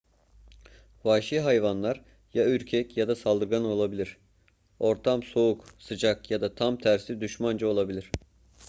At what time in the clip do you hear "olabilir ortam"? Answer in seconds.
3.65-5.23